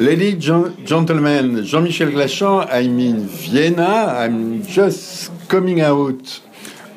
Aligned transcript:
Ladies, 0.00 0.48
and 0.48 0.86
gentlemen, 0.86 1.64
Jean-Michel 1.64 2.10
Glachant, 2.12 2.68
I'm 2.70 3.00
in 3.00 3.26
Vienna. 3.26 4.14
I'm 4.16 4.62
just 4.62 5.32
coming 5.48 5.80
out 5.80 6.40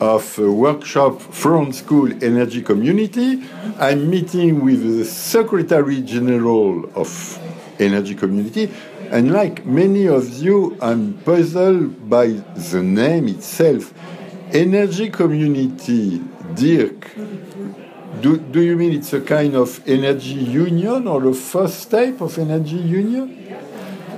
of 0.00 0.38
a 0.38 0.52
workshop 0.52 1.22
from 1.22 1.72
School 1.72 2.12
Energy 2.22 2.60
Community. 2.60 3.42
I'm 3.78 4.10
meeting 4.10 4.62
with 4.62 4.82
the 4.82 5.06
Secretary 5.06 6.02
General 6.02 6.90
of 6.94 7.38
Energy 7.78 8.14
Community. 8.14 8.70
And 9.10 9.32
like 9.32 9.64
many 9.64 10.06
of 10.06 10.34
you, 10.34 10.76
I'm 10.82 11.14
puzzled 11.24 12.10
by 12.10 12.26
the 12.26 12.82
name 12.82 13.28
itself. 13.28 13.94
Energy 14.52 15.10
Community, 15.10 16.20
Dirk, 16.54 17.12
do, 18.20 18.36
do 18.36 18.60
you 18.60 18.76
mean 18.76 18.92
it's 18.92 19.12
a 19.12 19.20
kind 19.20 19.54
of 19.54 19.80
energy 19.88 20.34
union 20.34 21.06
or 21.06 21.20
the 21.20 21.32
first 21.32 21.78
step 21.78 22.20
of 22.20 22.36
energy 22.36 22.76
union? 22.76 23.56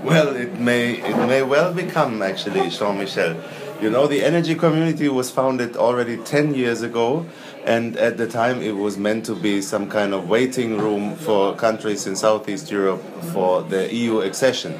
Well, 0.02 0.34
it 0.34 0.58
may 0.58 0.94
it 0.94 1.16
may 1.28 1.42
well 1.42 1.74
become 1.74 2.22
actually, 2.22 2.70
Jean-Michel. 2.70 3.36
You 3.82 3.90
know, 3.90 4.06
the 4.06 4.24
energy 4.24 4.54
community 4.54 5.08
was 5.10 5.30
founded 5.30 5.76
already 5.76 6.16
10 6.16 6.54
years 6.54 6.80
ago, 6.80 7.26
and 7.66 7.98
at 7.98 8.16
the 8.16 8.26
time 8.26 8.62
it 8.62 8.76
was 8.76 8.96
meant 8.96 9.26
to 9.26 9.34
be 9.34 9.60
some 9.60 9.90
kind 9.90 10.14
of 10.14 10.30
waiting 10.30 10.78
room 10.78 11.14
for 11.14 11.54
countries 11.56 12.06
in 12.06 12.16
Southeast 12.16 12.70
Europe 12.70 13.02
for 13.34 13.62
the 13.62 13.94
EU 13.94 14.20
accession. 14.20 14.78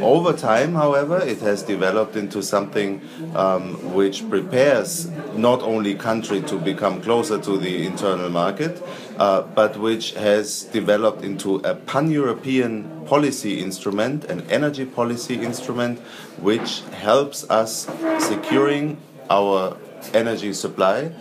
Over 0.00 0.32
time, 0.32 0.74
however, 0.74 1.18
it 1.20 1.40
has 1.40 1.62
developed 1.62 2.16
into 2.16 2.42
something 2.42 3.00
um, 3.34 3.94
which 3.94 4.28
prepares 4.28 5.08
not 5.34 5.62
only 5.62 5.94
country 5.94 6.40
to 6.42 6.56
become 6.56 7.00
closer 7.02 7.38
to 7.38 7.58
the 7.58 7.84
internal 7.84 8.30
market, 8.30 8.82
uh, 9.18 9.42
but 9.42 9.76
which 9.76 10.12
has 10.14 10.64
developed 10.64 11.24
into 11.24 11.56
a 11.56 11.74
pan-European 11.74 13.04
policy 13.06 13.60
instrument, 13.60 14.24
an 14.26 14.42
energy 14.50 14.84
policy 14.84 15.34
instrument, 15.34 15.98
which 16.40 16.82
helps 16.92 17.48
us 17.50 17.88
securing 18.18 18.98
our 19.30 19.76
energy 20.14 20.52
supply 20.52 21.12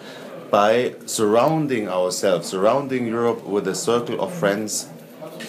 by 0.52 0.96
surrounding 1.06 1.90
ourselves, 1.90 2.48
surrounding 2.48 3.08
Europe 3.08 3.44
with 3.44 3.68
a 3.68 3.76
circle 3.76 4.22
of 4.22 4.34
friends 4.34 4.88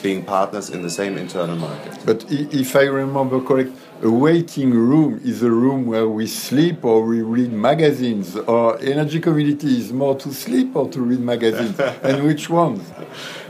being 0.02 0.24
partners 0.24 0.70
in 0.70 0.82
the 0.82 0.90
same 0.90 1.16
internal 1.18 1.56
market. 1.56 1.98
But 2.04 2.24
if 2.30 2.76
I 2.76 2.84
remember 2.84 3.40
correct, 3.40 3.70
a 4.02 4.10
waiting 4.10 4.70
room 4.70 5.20
is 5.24 5.42
a 5.42 5.50
room 5.50 5.86
where 5.86 6.08
we 6.08 6.26
sleep 6.26 6.84
or 6.84 7.04
we 7.04 7.20
read 7.22 7.52
magazines, 7.52 8.36
or 8.36 8.78
energy 8.80 9.18
community 9.18 9.78
is 9.78 9.92
more 9.92 10.14
to 10.16 10.32
sleep 10.32 10.76
or 10.76 10.88
to 10.88 11.00
read 11.00 11.20
magazines, 11.20 11.78
and 12.02 12.24
which 12.24 12.48
ones? 12.48 12.88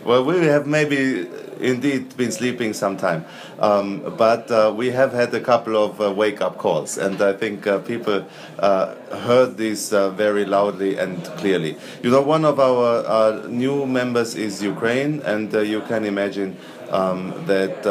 Well, 0.04 0.24
we 0.24 0.38
have 0.46 0.66
maybe 0.66 1.28
indeed 1.60 2.16
been 2.16 2.32
sleeping 2.32 2.72
some 2.72 2.96
time. 2.96 3.24
Um, 3.58 4.14
but 4.16 4.50
uh, 4.50 4.72
we 4.74 4.90
have 4.90 5.12
had 5.12 5.34
a 5.34 5.40
couple 5.40 5.76
of 5.76 6.00
uh, 6.00 6.12
wake 6.12 6.40
up 6.40 6.56
calls, 6.56 6.96
and 6.96 7.20
I 7.20 7.32
think 7.32 7.66
uh, 7.66 7.80
people 7.80 8.24
uh, 8.58 8.94
heard 9.18 9.56
this 9.56 9.92
uh, 9.92 10.10
very 10.10 10.44
loudly 10.44 10.96
and 10.96 11.22
clearly. 11.36 11.76
You 12.02 12.10
know, 12.10 12.22
one 12.22 12.44
of 12.44 12.58
our 12.58 13.04
uh, 13.06 13.46
new 13.48 13.84
members 13.84 14.34
is 14.34 14.62
Ukraine, 14.62 15.20
and 15.22 15.52
you 15.52 15.82
can 15.82 16.04
imagine 16.04 16.56
um, 16.90 17.34
that 17.46 17.82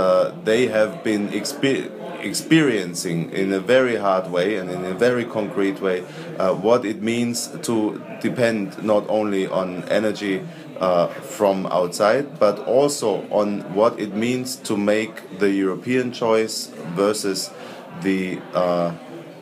they 0.44 0.68
have 0.68 1.04
been 1.04 1.32
experiencing 1.34 1.97
experiencing 2.22 3.32
in 3.32 3.54
a 3.54 3.60
very 3.60 3.96
hard 3.96 4.32
way 4.32 4.58
and 4.58 4.70
in 4.70 4.86
a 4.86 4.94
very 4.94 5.26
concrete 5.26 5.80
way 5.82 6.04
uh, 6.40 6.54
what 6.54 6.86
it 6.86 7.02
means 7.02 7.48
to 7.62 8.02
depend 8.22 8.82
not 8.84 9.08
only 9.10 9.48
on 9.48 9.84
energy 9.86 10.42
uh, 10.80 11.08
from 11.08 11.66
outside, 11.68 12.40
but 12.40 12.60
also 12.60 13.28
on 13.30 13.62
what 13.74 14.00
it 14.00 14.14
means 14.14 14.56
to 14.56 14.78
make 14.78 15.40
the 15.40 15.50
European 15.50 16.12
choice 16.12 16.68
versus 16.96 17.50
the 18.02 18.40
uh, 18.54 18.94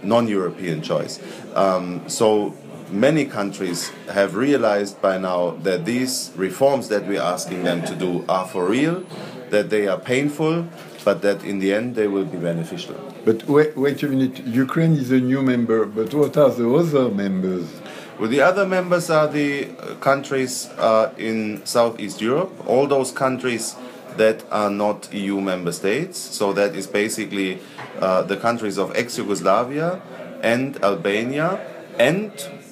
non 0.01 0.27
European 0.27 0.81
choice. 0.81 1.19
Um, 1.55 2.07
so 2.07 2.53
many 2.89 3.25
countries 3.25 3.89
have 4.09 4.35
realized 4.35 5.01
by 5.01 5.17
now 5.17 5.51
that 5.63 5.85
these 5.85 6.31
reforms 6.35 6.87
that 6.89 7.07
we're 7.07 7.21
asking 7.21 7.63
them 7.63 7.81
to 7.83 7.95
do 7.95 8.23
are 8.29 8.47
for 8.47 8.65
real, 8.65 9.03
that 9.49 9.69
they 9.69 9.87
are 9.87 9.99
painful, 9.99 10.67
but 11.03 11.21
that 11.21 11.43
in 11.43 11.59
the 11.59 11.73
end 11.73 11.95
they 11.95 12.07
will 12.07 12.25
be 12.25 12.37
beneficial. 12.37 12.95
But 13.23 13.47
wait, 13.47 13.75
wait 13.77 14.01
a 14.03 14.07
minute, 14.07 14.45
Ukraine 14.45 14.93
is 14.93 15.11
a 15.11 15.19
new 15.19 15.41
member, 15.41 15.85
but 15.85 16.13
what 16.13 16.37
are 16.37 16.49
the 16.49 16.73
other 16.73 17.09
members? 17.09 17.67
Well, 18.19 18.29
the 18.29 18.41
other 18.41 18.65
members 18.65 19.09
are 19.09 19.27
the 19.27 19.67
uh, 19.67 19.95
countries 19.95 20.69
uh, 20.77 21.13
in 21.17 21.65
Southeast 21.65 22.21
Europe, 22.21 22.51
all 22.65 22.87
those 22.87 23.11
countries 23.11 23.75
that 24.15 24.43
are 24.51 24.69
not 24.69 25.13
EU 25.13 25.41
member 25.41 25.73
states. 25.73 26.17
So 26.17 26.53
that 26.53 26.75
is 26.75 26.87
basically 26.87 27.59
uh, 27.99 28.21
the 28.23 28.37
countries 28.37 28.77
of 28.77 28.95
ex 28.95 29.17
Yugoslavia 29.17 30.01
and 30.41 30.81
Albania, 30.81 31.59
and 31.99 32.31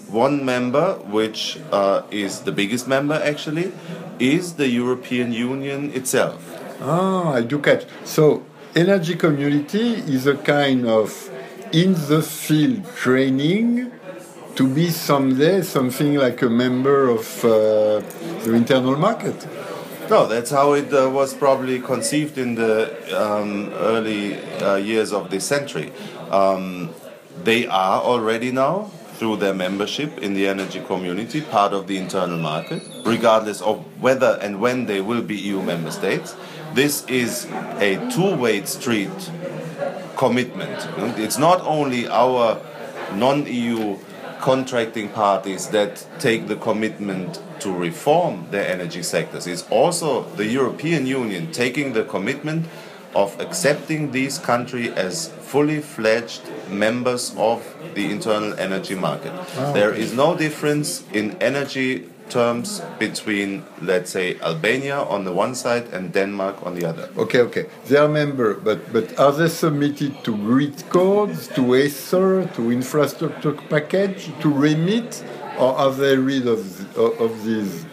one 0.09 0.45
member, 0.45 0.93
which 1.11 1.59
uh, 1.71 2.03
is 2.11 2.41
the 2.41 2.51
biggest 2.51 2.87
member 2.87 3.15
actually, 3.15 3.73
is 4.19 4.53
the 4.53 4.69
European 4.69 5.33
Union 5.33 5.91
itself. 5.93 6.62
Ah, 6.81 7.33
I 7.33 7.41
do 7.41 7.59
catch. 7.59 7.85
So, 8.03 8.43
energy 8.75 9.15
community 9.15 9.93
is 9.93 10.27
a 10.27 10.35
kind 10.35 10.87
of 10.87 11.29
in 11.71 11.93
the 12.07 12.21
field 12.21 12.85
training 12.95 13.91
to 14.55 14.67
be 14.67 14.89
someday 14.89 15.61
something 15.61 16.15
like 16.15 16.41
a 16.41 16.49
member 16.49 17.09
of 17.09 17.43
uh, 17.43 17.99
the 18.43 18.53
internal 18.53 18.95
market. 18.95 19.47
No, 20.09 20.27
that's 20.27 20.51
how 20.51 20.73
it 20.73 20.93
uh, 20.93 21.09
was 21.09 21.33
probably 21.33 21.79
conceived 21.79 22.37
in 22.37 22.55
the 22.55 22.91
um, 23.19 23.71
early 23.73 24.35
uh, 24.61 24.75
years 24.75 25.11
of 25.13 25.31
this 25.31 25.45
century. 25.45 25.91
Um, 26.29 26.93
they 27.43 27.65
are 27.67 28.01
already 28.01 28.51
now, 28.51 28.91
through 29.13 29.37
their 29.37 29.53
membership 29.53 30.17
in 30.19 30.33
the 30.33 30.47
energy 30.47 30.81
community, 30.81 31.41
part 31.41 31.73
of 31.73 31.87
the 31.87 31.97
internal 31.97 32.37
market, 32.37 32.83
regardless 33.05 33.61
of 33.61 33.83
whether 34.01 34.37
and 34.41 34.59
when 34.59 34.85
they 34.85 35.01
will 35.01 35.21
be 35.21 35.35
EU 35.35 35.61
member 35.61 35.89
states. 35.91 36.35
This 36.73 37.05
is 37.05 37.45
a 37.77 38.09
two 38.11 38.35
way 38.35 38.63
street 38.65 39.31
commitment. 40.17 40.87
It's 41.19 41.37
not 41.37 41.61
only 41.61 42.07
our 42.07 42.59
non 43.13 43.45
EU 43.45 43.97
contracting 44.39 45.09
parties 45.09 45.69
that 45.69 46.05
take 46.19 46.47
the 46.47 46.55
commitment 46.55 47.39
to 47.59 47.71
reform 47.71 48.47
their 48.51 48.67
energy 48.67 49.03
sectors. 49.03 49.47
It's 49.47 49.65
also 49.69 50.23
the 50.35 50.45
European 50.45 51.05
Union 51.05 51.51
taking 51.51 51.93
the 51.93 52.03
commitment 52.03 52.65
of 53.15 53.39
accepting 53.39 54.11
these 54.11 54.39
countries 54.39 54.91
as 54.93 55.27
fully 55.27 55.79
fledged 55.79 56.41
members 56.69 57.33
of 57.37 57.63
the 57.93 58.11
internal 58.11 58.53
energy 58.59 58.95
market. 58.95 59.31
Oh, 59.57 59.73
there 59.73 59.93
is 59.93 60.13
no 60.13 60.35
difference 60.35 61.03
in 61.13 61.37
energy 61.41 62.09
terms 62.29 62.81
between, 62.99 63.63
let's 63.81 64.11
say, 64.11 64.39
Albania 64.41 64.97
on 64.97 65.23
the 65.23 65.31
one 65.31 65.55
side 65.55 65.87
and 65.93 66.11
Denmark 66.13 66.65
on 66.65 66.75
the 66.75 66.85
other. 66.85 67.09
Okay, 67.17 67.39
okay. 67.41 67.65
They 67.87 67.97
are 67.97 68.07
member, 68.07 68.53
but, 68.55 68.91
but 68.93 69.17
are 69.19 69.31
they 69.31 69.49
submitted 69.49 70.23
to 70.23 70.35
grid 70.35 70.83
codes, 70.89 71.47
to 71.49 71.73
ACER, 71.75 72.47
to 72.55 72.71
infrastructure 72.71 73.53
package, 73.53 74.25
to 74.41 74.49
REMIT, 74.49 75.23
or 75.57 75.73
are 75.77 75.91
they 75.91 76.17
rid 76.17 76.47
of, 76.47 76.97
of 76.97 77.43
these? 77.45 77.85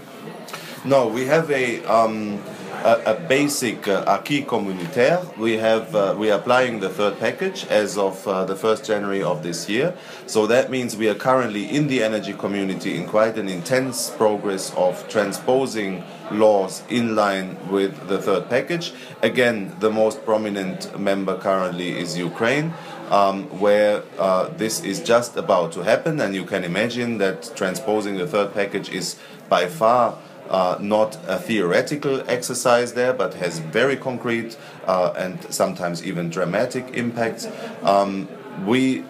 No, 0.84 1.06
we 1.08 1.26
have 1.26 1.50
a... 1.50 1.84
Um, 1.84 2.42
a, 2.84 3.12
a 3.12 3.14
basic 3.28 3.86
uh, 3.88 4.04
acquis 4.06 4.44
communautaire. 4.44 5.36
We 5.36 5.56
have 5.58 5.94
uh, 5.94 6.14
we 6.18 6.30
are 6.30 6.38
applying 6.38 6.80
the 6.80 6.88
third 6.88 7.18
package 7.18 7.66
as 7.66 7.98
of 7.98 8.26
uh, 8.26 8.44
the 8.44 8.56
first 8.56 8.84
January 8.84 9.22
of 9.22 9.42
this 9.42 9.68
year. 9.68 9.94
So 10.26 10.46
that 10.46 10.70
means 10.70 10.96
we 10.96 11.08
are 11.08 11.14
currently 11.14 11.64
in 11.64 11.88
the 11.88 12.02
energy 12.02 12.32
community 12.32 12.96
in 12.96 13.06
quite 13.06 13.36
an 13.38 13.48
intense 13.48 14.10
progress 14.10 14.72
of 14.74 15.06
transposing 15.08 16.02
laws 16.30 16.82
in 16.88 17.14
line 17.14 17.56
with 17.70 18.08
the 18.08 18.20
third 18.20 18.48
package. 18.48 18.92
Again, 19.22 19.74
the 19.80 19.90
most 19.90 20.24
prominent 20.24 20.98
member 20.98 21.36
currently 21.36 21.98
is 21.98 22.16
Ukraine. 22.16 22.72
Um, 23.10 23.48
where 23.58 24.04
uh, 24.20 24.50
this 24.56 24.84
is 24.84 25.00
just 25.00 25.36
about 25.36 25.72
to 25.72 25.82
happen, 25.82 26.20
and 26.20 26.32
you 26.32 26.44
can 26.44 26.62
imagine 26.62 27.18
that 27.18 27.50
transposing 27.56 28.18
the 28.18 28.26
third 28.28 28.54
package 28.54 28.88
is 28.88 29.18
by 29.48 29.66
far 29.66 30.16
uh, 30.50 30.76
not 30.80 31.16
a 31.26 31.38
theoretical 31.38 32.22
exercise 32.28 32.92
there, 32.92 33.12
but 33.12 33.34
has 33.34 33.60
very 33.60 33.96
concrete 33.96 34.58
uh, 34.86 35.14
and 35.16 35.42
sometimes 35.52 36.04
even 36.04 36.28
dramatic 36.28 36.90
impacts. 36.92 37.48
Um, 37.82 38.28
we 38.66 39.04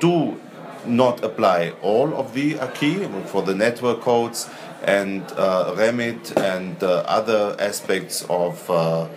do 0.00 0.40
not 0.86 1.22
apply 1.22 1.74
all 1.82 2.14
of 2.14 2.32
the 2.34 2.58
acquis 2.58 3.06
for 3.26 3.42
the 3.42 3.54
network 3.54 4.00
codes 4.00 4.48
and 4.82 5.22
uh, 5.32 5.74
REMIT 5.76 6.36
and 6.40 6.82
uh, 6.82 7.04
other 7.06 7.56
aspects 7.58 8.24
of 8.30 8.70
uh, 8.70 9.08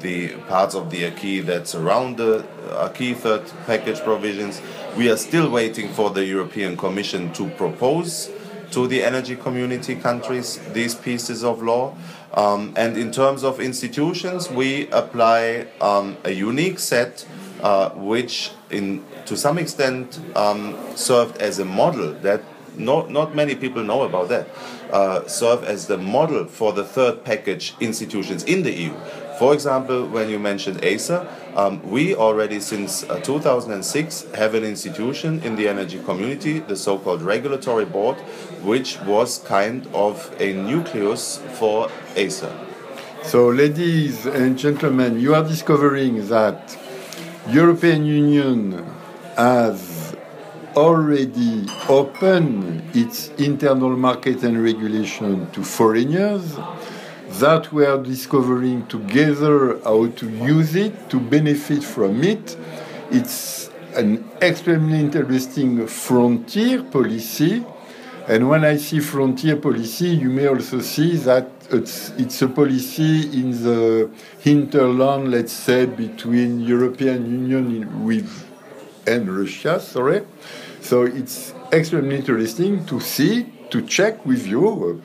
the 0.00 0.28
parts 0.48 0.74
of 0.74 0.90
the 0.90 1.04
acquis 1.04 1.40
that 1.40 1.66
surround 1.66 2.16
the 2.16 2.46
acquis 2.72 3.14
third 3.14 3.44
package 3.66 4.00
provisions. 4.00 4.62
We 4.96 5.10
are 5.10 5.16
still 5.16 5.50
waiting 5.50 5.88
for 5.92 6.10
the 6.10 6.24
European 6.24 6.76
Commission 6.76 7.32
to 7.34 7.48
propose 7.50 8.30
to 8.70 8.86
the 8.86 9.02
energy 9.02 9.36
community 9.36 9.94
countries 9.96 10.58
these 10.72 10.94
pieces 10.94 11.44
of 11.44 11.62
law. 11.62 11.94
Um, 12.34 12.74
and 12.76 12.96
in 12.96 13.10
terms 13.10 13.42
of 13.42 13.60
institutions, 13.60 14.50
we 14.50 14.88
apply 14.90 15.66
um, 15.80 16.16
a 16.24 16.30
unique 16.30 16.78
set 16.78 17.26
uh, 17.62 17.90
which, 17.90 18.52
in 18.70 19.04
to 19.26 19.36
some 19.36 19.58
extent, 19.58 20.20
um, 20.36 20.76
served 20.94 21.38
as 21.38 21.58
a 21.58 21.64
model 21.64 22.12
that 22.20 22.42
not, 22.76 23.10
not 23.10 23.34
many 23.34 23.54
people 23.54 23.82
know 23.82 24.02
about 24.02 24.28
that. 24.28 24.48
Uh, 24.92 25.26
serve 25.26 25.64
as 25.64 25.86
the 25.86 25.98
model 25.98 26.46
for 26.46 26.72
the 26.72 26.84
third 26.84 27.24
package 27.24 27.74
institutions 27.80 28.44
in 28.44 28.62
the 28.62 28.72
EU. 28.72 28.94
For 29.38 29.54
example, 29.54 30.08
when 30.08 30.28
you 30.28 30.40
mentioned 30.40 30.82
ACER, 30.82 31.24
um, 31.54 31.80
we 31.88 32.16
already 32.16 32.58
since 32.58 33.04
uh, 33.04 33.20
2006 33.20 34.26
have 34.34 34.54
an 34.54 34.64
institution 34.64 35.40
in 35.44 35.54
the 35.54 35.68
energy 35.68 36.00
community, 36.02 36.58
the 36.58 36.74
so 36.74 36.98
called 36.98 37.22
regulatory 37.22 37.84
board, 37.84 38.16
which 38.64 39.00
was 39.02 39.38
kind 39.38 39.86
of 39.94 40.34
a 40.40 40.54
nucleus 40.54 41.40
for 41.54 41.88
ACER. 42.16 42.52
So, 43.22 43.48
ladies 43.50 44.26
and 44.26 44.58
gentlemen, 44.58 45.20
you 45.20 45.36
are 45.36 45.44
discovering 45.44 46.26
that 46.28 46.76
European 47.48 48.06
Union 48.06 48.84
has 49.36 50.16
already 50.74 51.64
opened 51.88 52.82
its 52.92 53.28
internal 53.38 53.96
market 53.96 54.42
and 54.42 54.60
regulation 54.60 55.48
to 55.52 55.62
foreigners 55.62 56.58
that 57.30 57.72
we 57.72 57.84
are 57.84 58.02
discovering 58.02 58.86
together 58.86 59.78
how 59.84 60.08
to 60.08 60.28
use 60.28 60.74
it 60.74 61.10
to 61.10 61.20
benefit 61.20 61.84
from 61.84 62.22
it. 62.24 62.56
It's 63.10 63.70
an 63.94 64.28
extremely 64.40 65.00
interesting 65.00 65.86
frontier 65.86 66.82
policy. 66.82 67.64
And 68.26 68.48
when 68.48 68.64
I 68.64 68.76
see 68.76 69.00
frontier 69.00 69.56
policy, 69.56 70.08
you 70.08 70.30
may 70.30 70.46
also 70.46 70.80
see 70.80 71.16
that 71.18 71.50
it's, 71.70 72.10
it's 72.10 72.40
a 72.42 72.48
policy 72.48 73.22
in 73.40 73.50
the 73.62 74.10
hinterland, 74.40 75.30
let's 75.30 75.52
say, 75.52 75.86
between 75.86 76.60
European 76.60 77.48
Union 77.48 78.04
with 78.04 78.46
and 79.06 79.30
Russia. 79.30 79.80
Sorry, 79.80 80.22
so 80.80 81.02
it's 81.02 81.54
extremely 81.72 82.16
interesting 82.16 82.84
to 82.86 83.00
see, 83.00 83.46
to 83.70 83.82
check 83.82 84.24
with 84.26 84.46
you 84.46 85.02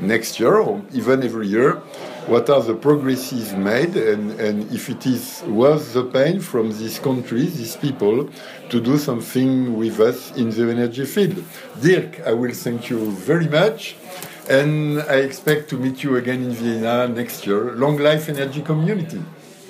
next 0.00 0.38
year 0.40 0.56
or 0.56 0.82
even 0.92 1.22
every 1.22 1.46
year 1.46 1.82
what 2.26 2.50
are 2.50 2.60
the 2.60 2.74
progresses 2.74 3.52
made 3.54 3.96
and, 3.96 4.32
and 4.40 4.72
if 4.72 4.88
it 4.88 5.06
is 5.06 5.42
worth 5.46 5.92
the 5.92 6.02
pain 6.02 6.40
from 6.40 6.76
these 6.76 6.98
countries, 6.98 7.56
these 7.56 7.76
people, 7.76 8.28
to 8.68 8.80
do 8.80 8.98
something 8.98 9.76
with 9.76 10.00
us 10.00 10.36
in 10.36 10.50
the 10.50 10.68
energy 10.68 11.04
field. 11.04 11.44
Dirk, 11.80 12.20
I 12.26 12.32
will 12.32 12.52
thank 12.52 12.90
you 12.90 13.12
very 13.12 13.48
much. 13.48 13.96
And 14.48 15.00
I 15.02 15.16
expect 15.16 15.70
to 15.70 15.76
meet 15.76 16.02
you 16.02 16.16
again 16.16 16.42
in 16.42 16.50
Vienna 16.52 17.08
next 17.08 17.46
year. 17.46 17.72
Long 17.72 17.96
life 17.98 18.28
energy 18.28 18.62
community. 18.62 19.22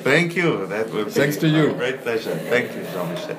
Thank 0.02 0.36
you. 0.36 0.66
That 0.66 0.90
will 0.90 1.06
Thanks 1.06 1.36
to 1.38 1.48
you. 1.48 1.72
great 1.72 2.02
pleasure. 2.02 2.36
Thank 2.48 2.74
you, 2.74 2.82
Jean-Michel. 2.92 3.38